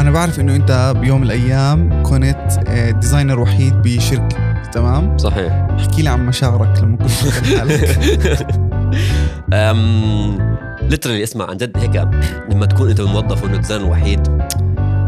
[0.00, 5.52] أنا بعرف إنه أنت بيوم من الأيام كنت آه، designer وحيد بشركة تمام؟ صحيح.
[5.52, 7.10] احكي لي عن مشاعرك لما كنت
[7.58, 7.98] حالك
[9.52, 10.38] أم
[10.82, 12.08] literally اسمع عن جد هيك
[12.50, 14.20] لما تكون أنت موظف وإنه designer وحيد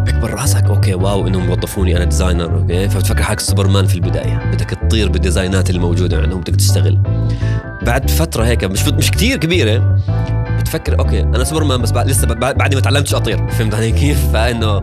[0.07, 4.51] بكبر رأسك okay wow انهم وظفوني أنا designer okay؟ فبتفكر حالك سوبرمان في البداية.
[4.53, 7.03] بدك تطير بالديزاينات الموجودة عندهم بدك تشتغل.
[7.83, 9.99] بعد فترة هيك مش مش كثير كبيرة
[10.63, 13.49] بتفكر okay أنا سوبرمان بس بعد لسه بعد ما تعلمتش أطير.
[13.59, 14.81] فهمت علي كيف؟ فإنه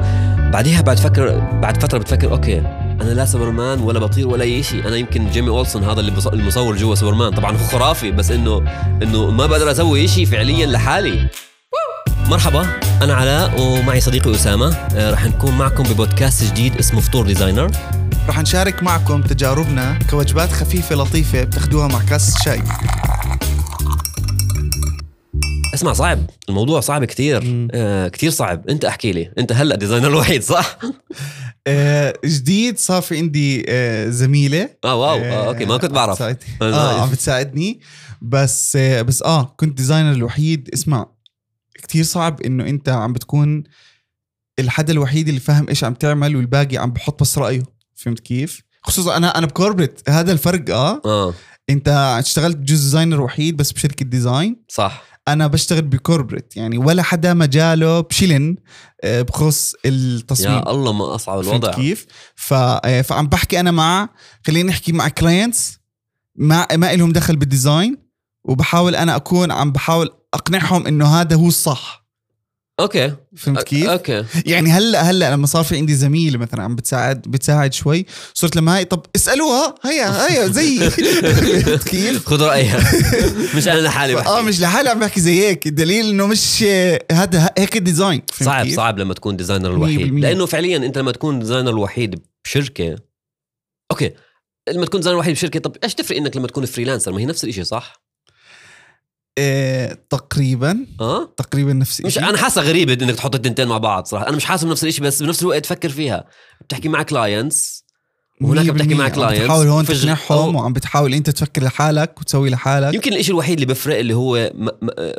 [0.51, 2.59] بعديها بعد فكر بعد فترة بتفكر okay
[3.01, 4.87] أنا لا سوبرمان ولا بطير ولا أي شيء.
[4.87, 8.63] أنا يمكن جيمي أولسون هذا اللي المصور جوا سوبرمان طبعا هو خرافي بس انه
[9.03, 11.27] إنه ما بقدر أسوي شيء فعليا لحالي.
[12.27, 12.67] مرحبا
[13.01, 14.75] أنا علاء ومعي صديقي أسامة.
[14.95, 17.71] آه، رح نكون معكم ببودكاست جديد اسمه فطور designer.
[18.29, 22.63] رح نشارك معكم تجاربنا كوجبات خفيفة لطيفة بتاخدوها مع كاس شاي.
[25.79, 26.25] اسمع صعب.
[26.49, 27.67] الموضوع صعب كثير مم.
[27.71, 28.67] آه كثير صعب.
[28.69, 29.31] انت احكي لي.
[29.37, 30.79] انت هلا designer الوحيد صح؟
[31.67, 34.69] آه جديد صار في عندي آه زميلة.
[34.85, 35.17] آه واو.
[35.17, 36.13] آه okay ما كنت بعرف.
[36.13, 36.49] بتساعدني.
[36.61, 37.79] آه، آه عم بتساعدني
[38.21, 40.69] بس آه بس آه كنت designer الوحيد.
[40.73, 41.05] اسمع
[41.73, 43.63] كتير صعب إنه أنت عم بتكون
[44.59, 47.63] الحدا الوحيد اللي فاهم إيش عم تعمل والباقي عم بحط بس رأيه.
[47.95, 51.01] فهمت كيف؟ خصوصا أنا أنا ب corporate هذا الفرق آه.
[51.05, 51.33] آه.
[51.69, 54.63] أنت اشتغلت بجوز designer وحيد بس بشركة design.
[54.67, 55.03] صح.
[55.33, 58.55] أنا بشتغل ب corporate يعني ولا حدا مجاله بشلن
[59.03, 60.57] آه، بخص التصميم.
[60.57, 61.71] يا الله ما أصعب الوضع.
[61.71, 62.53] كيف؟ ف...
[62.53, 64.09] آه، فعم بحكي أنا مع
[64.47, 65.79] خلينا نحكي مع clients
[66.35, 67.97] ما ما لهم دخل بال design
[68.43, 71.98] وبحاول أنا أكون عم بحاول أقنعهم إنه هذا هو الصح.
[72.79, 73.13] okay.
[73.35, 74.25] فهمت كيف؟ okay.
[74.45, 78.75] يعني هلا هلأ لما صار في عندي زميله مثلا عم بتساعد بتساعد شوي صرت لما
[78.77, 82.79] هاي طب اسألوها هيا هيا زي فهمت كيف؟ خذ رأيها.
[83.55, 84.29] مش أنا لحالي بحكي.
[84.29, 85.67] آه مش لحالي عم بحكي زي هيك.
[85.67, 86.63] الدليل إنه مش
[87.11, 90.07] هذا هيك ال design صعب كيف؟ صعب لما تكون designer الوحيد.
[90.07, 90.21] 100%.
[90.21, 92.95] لأنه فعليا أنت لما تكون designer الوحيد بشركة
[93.91, 94.11] okay.
[94.69, 97.43] لما تكون designer الوحيد بشركة طب إيش تفرق إنك لما تكون freelancer ما هي نفس
[97.43, 97.98] الشيء صح؟
[100.09, 104.27] تقريبا أه؟ تقريبا نفس مش الشيء أنا حاسة غريبه إنك تحط التنتين مع بعض صراحة.
[104.27, 106.25] أنا مش حاسه نفس الشيء بس بنفس الوقت فكر فيها.
[106.61, 107.85] بتحكي مع clients
[108.41, 112.93] وهناك بتحكي مع clients بتحاول هون تقنعهم وعم بتحاول أنت تفكر لحالك وتسوي لحالك.
[112.93, 114.51] يمكن الإشي الوحيد اللي بفرق اللي هو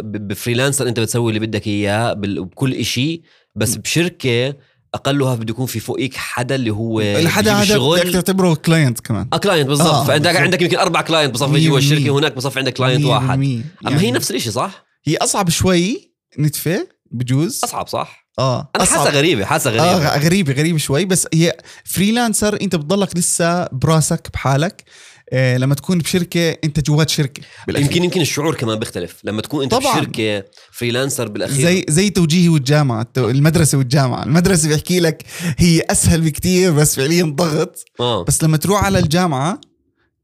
[0.04, 3.22] ب freelancer أنت بتسوي اللي بدك إياه بكل إشي
[3.56, 4.54] بس بشركة
[4.94, 9.36] أقلها بده يكون في فوقيك حدا اللي هو الحدا هذا بدك تعتبره client كمان آه
[9.36, 10.36] client بالضبط آه، بالضبط.
[10.36, 11.78] عندك يمكن أربع client بصفي مية جوا.
[11.78, 13.56] الشركة وهناك بصفي عندك client مية واحد بالمية.
[13.56, 18.84] أما يعني هي نفس الشيء صح؟ هي أصعب شوي نتفه بجوز أصعب صح؟ آه أنا.
[18.84, 19.84] حاسة غريبة حاسة غريبة
[20.14, 25.98] آه غريبة غريبة شوي بس هي freelancer أنت بتضلك لسه براسك بحالك آه لما تكون
[25.98, 27.42] بشركة أنت جوات شركة.
[27.66, 27.86] بالأخير.
[27.86, 29.16] يمكن يمكن الشعور كمان بيختلف.
[29.24, 30.00] لما تكون أنت طبعاً.
[30.00, 31.62] بشركة freelancer بالأخير.
[31.66, 33.06] زي زي توجيهي والجامعة.
[33.16, 34.22] المدرسة والجامعة.
[34.22, 35.24] المدرسة بيحكي لك
[35.58, 37.84] هي أسهل بكتير بس فعليا ضغط.
[38.00, 38.24] آه.
[38.24, 39.60] بس لما تروح على الجامعة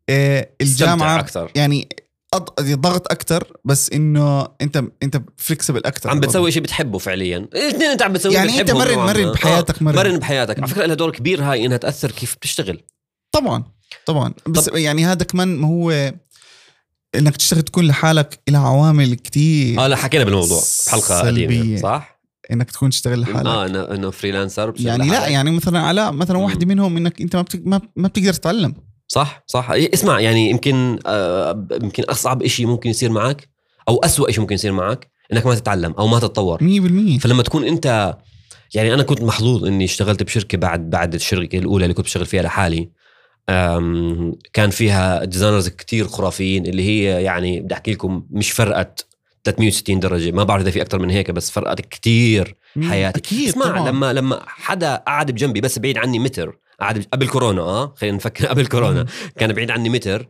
[0.08, 1.50] آه الجامعة أكثر.
[1.54, 1.88] يعني
[2.36, 6.10] أض- ضغط أكثر بس إنه انت أنت flexible أكثر.
[6.10, 7.36] عم بتسوي شيء بتحبه فعليا.
[7.38, 10.58] الاثنين أنت عم بتسوي يعني أنت مرن مرن بحياتك مرن, مرن بحياتك.
[10.58, 12.80] على فكرة لها دور كبير هاي إنها تأثر كيف بتشتغل.
[13.32, 13.64] طبعا.
[14.06, 16.12] طبعا بس طب- يعني هذا كمان ما هو
[17.14, 21.76] إنك تشتغل تكون لحالك لها عوامل كتير آه لا حكينا بالموضوع بحلقة قديمة.
[21.80, 22.20] صح؟
[22.52, 25.30] إنك تكون تشتغل لحالك آه إنه انه فريلانسر يعني لا لحالك.
[25.32, 26.44] يعني مثلا علاء مثلا مم.
[26.44, 28.74] واحدة منهم إنك أنت ما بتك ما, بتقدر تتعلم
[29.08, 33.48] صح صح إيه، اسمع يعني يمكن آه يمكن أصعب شيء ممكن يصير معك
[33.88, 37.64] أو أسوأ شيء ممكن يصير معك إنك ما تتعلم أو ما تتطور 100% فلما تكون
[37.64, 38.16] أنت
[38.74, 42.42] يعني أنا كنت محظوظ إني اشتغلت بشركة بعد بعد الشركة الأولى اللي كنت بشتغل فيها
[42.42, 42.90] لحالي
[44.52, 49.06] كان فيها ديزاينرز كتير خرافيين اللي هي يعني بدي أحكي لكم مش فرقت
[49.44, 50.30] 360 درجة.
[50.30, 53.18] ما بعرف إذا في أكثر من هيك بس فرقت كتير حياتي.
[53.18, 53.88] أكيد اسمع طبعا.
[53.90, 58.46] لما لما حدا قعد بجنبي بس بعيد عني متر قعد قبل كورونا آه خلينا نفكر
[58.50, 59.06] قبل كورونا.
[59.38, 60.28] كان بعيد عني متر.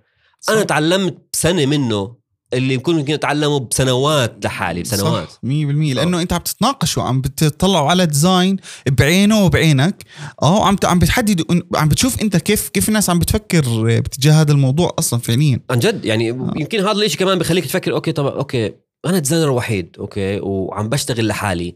[0.49, 2.17] أنا تعلمت بسنه منه
[2.55, 5.31] اللي يمكن يمكن اتعلمه بسنوات لحالي بسنوات.
[5.31, 5.47] صح 100%
[5.95, 10.05] لأنه أنت عم تتناقشوا عم بتطلعوا على design بعينه وبعينك.
[10.43, 14.95] آه عم عم بتحدد عم بتشوف أنت كيف كيف الناس عم بتفكر باتجاه هذا الموضوع
[14.99, 15.61] أصلا فعليا.
[15.71, 16.53] عن جد يعني آه.
[16.57, 18.75] يمكن هذا الشيء كمان بخليك تفكر okay طب okay
[19.07, 21.75] أنا designer وحيد okay وعم بشتغل لحالي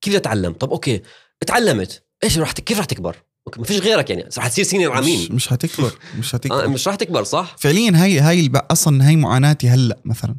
[0.00, 1.02] كيف بدي أتعلم؟ طب okay
[1.42, 3.16] اتعلمت إيش رح كيف رح تكبر؟
[3.58, 6.64] ما فيش غيرك يعني رح تصير senior مش, على مين مش هتكبر مش هتكبر.
[6.64, 10.36] آه مش رح تكبر صح؟ فعليا هاي هاي أصلا هاي معاناتي هلأ مثلا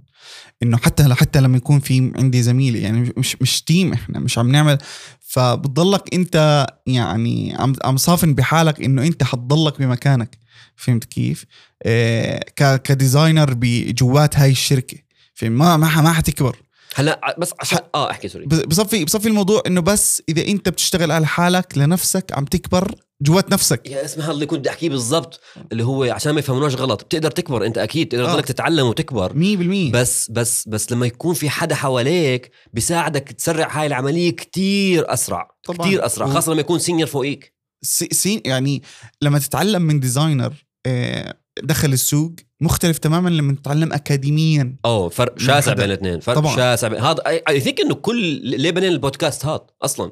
[0.64, 4.52] إنه حتى حتى لما يكون في عندي زميل يعني مش مش team إحنا مش عم
[4.52, 4.78] نعمل
[5.20, 10.38] فبتضلك أنت يعني عم عم صافن بحالك إنه أنت حتضلك بمكانك.
[10.76, 11.46] فهمت كيف؟
[11.86, 12.40] إيه
[12.78, 14.98] ك designer بجوات هاي الشركة.
[15.34, 16.58] فما ما ما حتكبر.
[16.96, 18.46] هلا بس عشان آه احكي sorry.
[18.46, 23.90] بصفي بصفي الموضوع إنه بس إذا أنت بتشتغل على حالك لنفسك عم تكبر جوات نفسك.
[23.90, 25.40] يا اسمع هذا اللي كنت أحكيه بالضبط
[25.72, 27.04] اللي هو عشان ما يفهموناش غلط.
[27.04, 28.32] بتقدر تكبر أنت أكيد تقدر آه.
[28.34, 29.34] تضلك تتعلم وتكبر.
[29.34, 35.48] 100% بس بس بس لما يكون في حدا حواليك بيساعدك تسرع هاي العملية كتير أسرع
[35.64, 35.88] طبعاً.
[35.88, 37.54] كتير أسرع خاصة لما يكون senior فوقيك.
[37.84, 38.84] سي- سين يعني
[39.22, 40.54] لما تتعلم من designer
[40.86, 41.34] آه،
[41.64, 44.76] دخل السوق مختلف تماما لما تتعلم اكاديميا.
[44.86, 45.74] أوه فرق شاسع.
[45.74, 46.56] بين الاثنين فرق طبعاً.
[46.56, 50.12] شاسع بين هذا I think إنه كل ليه بنينا البودكاست هذا أصلا؟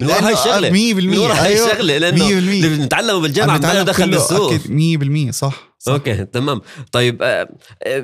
[0.00, 0.70] من ورا هاي الشغلة.
[0.70, 0.72] 100%
[1.06, 5.30] من ورا هاي أيوه، الشغلة لأنه 100% اللي بنتعلمه بالجامعة نتعلم دخل بالسوق أكيد 100%
[5.30, 5.92] صح, صح.
[5.92, 6.60] okay تمام.
[6.92, 7.48] طيب آه،
[7.82, 8.00] آه،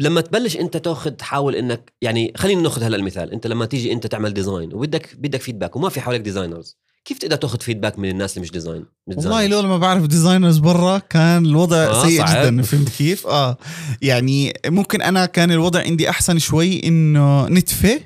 [0.00, 4.06] لما تبلش أنت تأخذ تحاول إنك يعني خلينا نأخذ هلا المثال أنت لما تيجي أنت
[4.06, 6.76] تعمل design وبدك بدك feedback وما في حواليك designers
[7.06, 10.98] كيف تقدر تاخذ feedback من الناس اللي مش design والله؟ لولا ما بعرف designers برا
[10.98, 12.46] كان الوضع آه، سيء صعب.
[12.46, 13.56] جدا فهمت كيف؟ آه.
[14.02, 18.00] يعني ممكن أنا كان الوضع عندي أحسن شوي إنه نتفه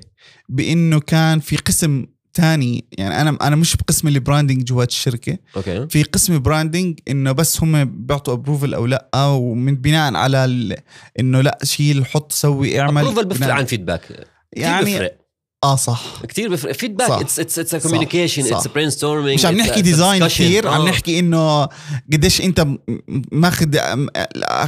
[0.48, 2.84] بإنه كان في قسم تاني.
[2.98, 5.38] يعني أنا أنا مش بقسم ال branding جوات الشركة.
[5.56, 5.86] okay.
[5.88, 10.44] في قسم branding إنه بس هم بيعطوا approval أو لأ ومن بناء على
[11.20, 13.02] إنه لأ شيل حط سوي اعمل.
[13.02, 15.10] approval بناء- عن feedback يعني
[15.64, 17.10] آه صح كثير بيفرق feedback.
[17.10, 17.76] It's it's it's.
[17.76, 18.54] communication.
[18.54, 20.68] It's brainstorming مش عم نحكي design كثير.
[20.68, 21.68] عم نحكي إنه
[22.12, 22.66] قديش أنت
[23.32, 23.76] ماخذ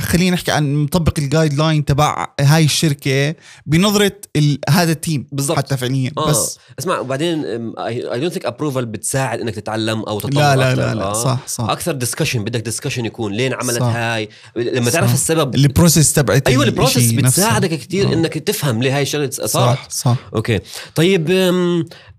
[0.00, 3.34] خلينا نحكي عن مطبق ال guideline تبع هاي الشركة
[3.66, 5.56] بنظرة ال- هذا ال team بالضبط.
[5.58, 6.28] حتى فعليا آه.
[6.30, 7.44] بس اسمع وبعدين
[7.78, 10.74] I don't think approval بتساعد إنك تتعلم أو تطور لا لا.
[10.74, 11.12] لا, لا آه.
[11.12, 13.86] صح صح أكثر discussion بدك discussion يكون لين عملت صح.
[13.96, 14.92] هاي لما صح.
[14.92, 17.12] تعرف السبب ال process تبعت أيوه ال process.
[17.12, 18.12] بتساعدك كثير آه.
[18.12, 20.60] إنك تفهم ليه هاي الشغلة صارت صح صح okay
[20.94, 21.31] طيب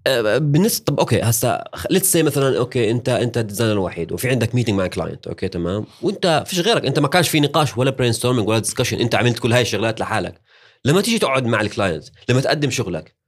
[0.07, 4.29] أه، بالنسبة طب okay هسا let's say مثلا okay انت أنت ال designer الوحيد وفي
[4.29, 7.91] عندك meeting مع client okay تمام؟ وأنت فيش غيرك أنت ما كانش في نقاش ولا
[7.91, 10.41] brain ولا discussion أنت عملت كل هاي الشغلات لحالك.
[10.85, 13.22] لما تيجي تقعد مع ال client لما تقدم شغلك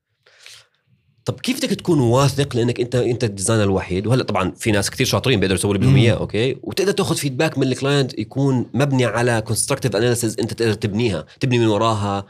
[1.25, 4.89] طب كيف بدك تكون واثق لأنك انت أنت ال designer الوحيد؟ وهلأ طبعا في ناس
[4.89, 5.95] كثير شاطرين بيقدروا يسووا اللي بدهم.
[5.99, 10.73] إياه okay؟ وتقدر تاخذ feedback من ال client يكون مبني على constructive analysis أنت تقدر
[10.73, 12.25] تبنيها تبني من وراها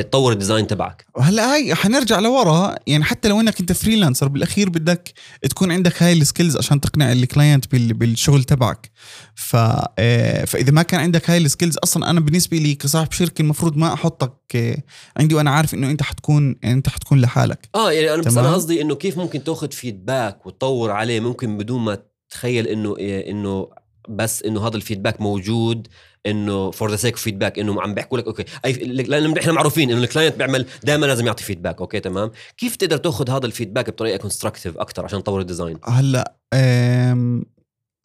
[0.00, 1.06] تطور ال design تبعك.
[1.20, 5.12] هلا هاي حنرجع لورا يعني حتى لو إنك أنت freelancer بالأخير بدك
[5.50, 8.90] تكون عندك هاي ال skills عشان تقنع ال client بال- بالشغل تبعك.
[9.34, 9.56] ف
[9.98, 13.76] آه، فإذا ما كان عندك هاي ال skills أصلا أنا بالنسبة لي كصاحب شركة المفروض
[13.76, 14.76] ما أحطك آه،
[15.16, 17.68] عندي وأنا عارف إنه أنت حتكون أنت حتكون لحالك.
[17.74, 18.46] آه يعني أنا بس.
[18.46, 21.98] أنا قصدي إنه كيف ممكن تأخذ feedback وتطور عليه ممكن بدون ما
[22.30, 23.68] تتخيل إنه إيه إنه
[24.08, 25.88] بس إنه هذا ال feedback موجود
[26.26, 28.44] إنه for the sake feedback إنه عم بيحكوا لك okay.
[28.64, 32.76] أي لأن إحنا معروفين إنه ال client بيعمل دائما لازم يعطي feedback okay تمام؟ كيف
[32.76, 36.36] تقدر تأخذ هذا ال feedback بطريقة constructive أكثر عشان تطور ال design هلأ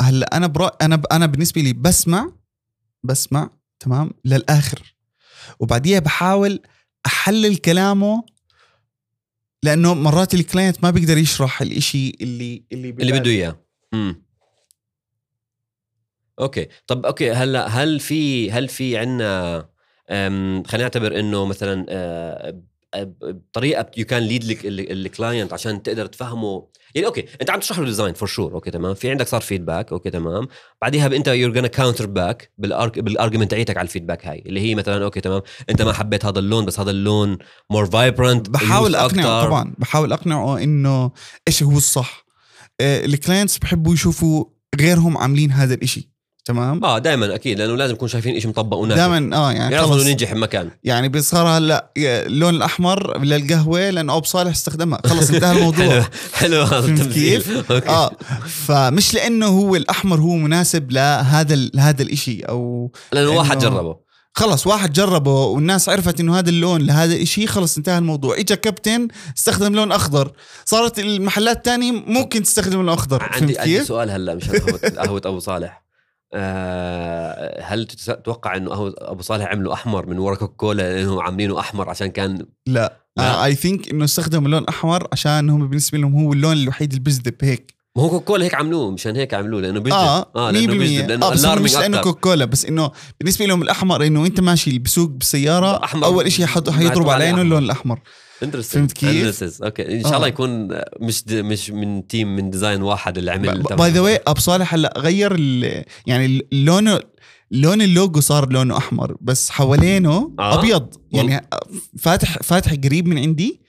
[0.01, 2.31] هلأ أنا برا أنا ب- أنا بالنسبة لي بسمع
[3.03, 3.49] بسمع
[3.79, 4.95] تمام للآخر.
[5.59, 6.59] وبعديها بحاول
[7.05, 8.23] أحلل كلامه
[9.63, 13.55] لأنه مرات ال client ما بيقدر يشرح الإشي اللي اللي اللي بده إياه.
[16.39, 16.67] okay.
[16.87, 19.55] طب okay هلأ هل في هل في عنا
[20.09, 22.61] أم، خلينا نعتبر إنه مثلا آه،
[22.95, 26.67] بطريقة you can lead ال client عشان تقدر تفهمه.
[26.95, 29.91] يعني okay أنت عم تشرح له design for sure okay تمام؟ في عندك صار feedback
[29.91, 30.47] okay تمام؟
[30.81, 34.75] بعديها أنت you're gonna counter back بال argument تاعيتك على ال feedback هاي اللي هي
[34.75, 37.37] مثلا okay تمام؟ أنت ما حبيت هذا اللون بس هذا اللون
[37.69, 39.73] more vibrant بحاول أقنعه طبعا.
[39.77, 41.11] بحاول أقنعه إنه
[41.47, 42.25] إيش هو الصح.
[42.81, 44.45] آه، ال clients بحبوا يشوفوا
[44.79, 46.12] غيرهم عاملين هذا الإشي.
[46.45, 49.91] تمام؟ آه دائما أكيد لأنه لازم يكون شايفين شيء مطبق ونافع دائما آه يعني خلص
[50.01, 50.69] انه ننجح بمكان.
[50.83, 55.01] يعني بصار هلا اللون الأحمر للقهوة لأنه ابو صالح استخدمها.
[55.05, 56.05] خلص انتهى حلو الموضوع.
[56.33, 58.11] حلو هذا فهمت التمثيل كيف؟ آه
[58.47, 64.03] فمش لأنه هو الأحمر هو مناسب لهذا ال- هذا الإشي أو لأنه واحد جربه.
[64.35, 68.35] خلص واحد جربه والناس عرفت إنه هذا اللون لهذا الإشي خلص انتهى الموضوع.
[68.39, 69.07] اجى كابتن
[69.37, 70.31] استخدم لون أخضر.
[70.65, 73.23] صارت المحلات الثانية ممكن تستخدم لون أخضر.
[73.23, 75.82] عندي عندي؟ سؤال هلا مش قهوه أبو صالح.
[76.33, 82.07] آه، هل تتوقع إنه أبو صالح عملوا أحمر من ورا كوكولا لأنه عاملينه أحمر عشان
[82.07, 83.45] كان لا لا.
[83.45, 87.35] I think إنه استخدموا لون أحمر عشان هم بالنسبة لهم هو اللون الوحيد اللي بيجذب
[87.41, 91.09] هيك ما هو كوكولا هيك عملوه مشان هيك عملوه لأنه بيجذب آه 100% لأنه بيجذب
[91.09, 92.01] لأنه آه بس مش لأنه.
[92.01, 96.05] كوكولا بس إنه بالنسبة لهم الأحمر إنه انت ماشي بسوق بالسيارة أحمر.
[96.05, 97.99] أول شيء حيضرب عينه اللون الأحمر.
[98.61, 100.29] فهمت كيف؟ okay إن شاء الله آه.
[100.29, 100.67] يكون
[101.01, 104.93] مش مش من team من design واحد اللي عمل by the why أبو صالح هلأ
[104.97, 105.37] غير
[106.07, 106.99] يعني لونه
[107.51, 111.47] لون اللوجو صار لونه أحمر بس حوالينه آه؟ أبيض يعني
[111.99, 113.61] فاتح فاتح قريب من عندي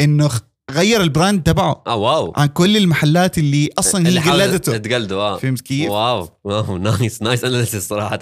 [0.00, 0.30] إنه
[0.70, 1.82] غير ال brand تبعه.
[1.86, 2.32] آه wow.
[2.36, 4.76] عن كل المحلات اللي أصلا هي اللي حاولت قلدته.
[4.76, 5.38] تقلده آه.
[5.38, 6.28] فهمت كيف؟ wow.
[6.44, 8.18] wow nice nice analysis صراحة.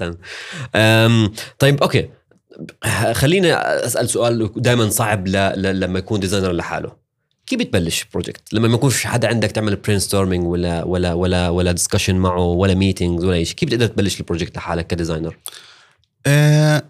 [0.74, 2.08] أم طيب okay.
[3.12, 5.32] خليني أسأل سؤال دائما صعب ل...
[5.32, 5.80] ل...
[5.80, 7.06] لما يكون designer لحاله.
[7.46, 11.72] كيف بتبلش project لما ما يكون في حدا عندك تعمل brainstorming ولا ولا ولا ولا
[11.72, 15.36] discussion معه ولا meetings ولا شيء كيف بتقدر تبلش ال project لحالك ك designer
[16.26, 16.82] آه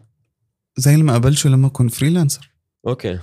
[0.76, 2.50] زي لما أبلشه لما أكون freelancer
[2.86, 3.18] okay.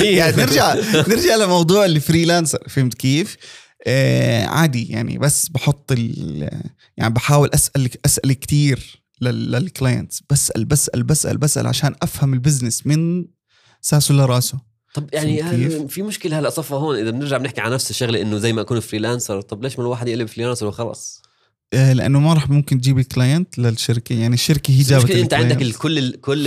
[0.18, 0.74] يعني نرجع
[1.08, 2.68] نرجع لموضوع ال freelancer.
[2.68, 3.36] فهمت كيف؟
[3.86, 6.48] آه عادي يعني بس بحط ال
[6.96, 12.86] يعني بحاول أسأل أسأل كثير لل clients بسال بسال بسال بسأل عشان أفهم ال business
[12.86, 13.24] من
[13.80, 14.58] ساسه لراسه.
[14.94, 18.52] طب يعني في مشكلة هلا صفى هون إذا بنرجع بنحكي على نفس الشغلة إنه زي
[18.52, 21.22] ما اكون freelancer طب ليش ما الواحد يقلب freelancer وخلص؟
[21.72, 25.63] لأنه ما راح ممكن تجيب ال client للشركة يعني الشركة هي جابت إنت عندك ال
[25.63, 25.74] client.
[25.74, 26.44] الكل ال كل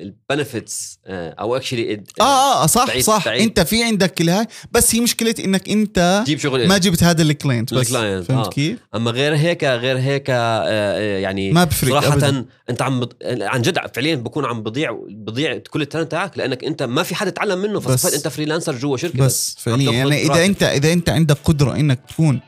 [0.00, 3.42] ال benefits أو actually آه آه صح بعيد- صح بعيد.
[3.42, 7.22] أنت في عندك كل هاي بس هي مشكلة إنك أنت تجيب شغل ما جبت هذا
[7.22, 8.50] ال client بس ال client، فهمت آه.
[8.50, 10.34] كيف؟ أما غير هيك غير هيك آه،
[10.66, 12.44] آه، يعني ما بفرق صراحة أبداً.
[12.70, 13.12] أنت عم بض...
[13.24, 17.14] عن جد فعليا بكون عم بضيع بضيع كل ال talent تاعك لأنك أنت ما في
[17.14, 20.44] حدا يتعلم منه فصفيت أنت freelancer جوا شركه بس فعليا عم يعني إذا.
[20.46, 22.40] انت إذا أنت عندك قدرة إنك تكون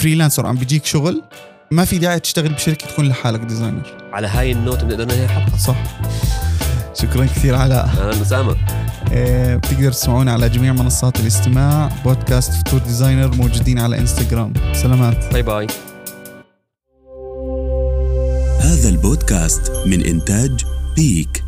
[0.00, 1.22] freelancer عم بيجيك شغل
[1.70, 4.10] ما في داعي تشتغل بشركة تكون لحالك designer.
[4.12, 5.56] على هاي ال note بنقدر ننهي الحلقة.
[5.56, 5.76] صح.
[6.94, 8.56] شكرا كثير علاء أهلا وسهلا.
[9.12, 14.52] آه، بتقدر تسمعونا على جميع منصات الاستماع بودكاست فطور designer موجودين على إنستغرام.
[14.72, 15.32] سلامات.
[15.32, 15.66] باي باي.
[18.60, 20.64] هذا البودكاست من إنتاج
[20.96, 21.44] بيك.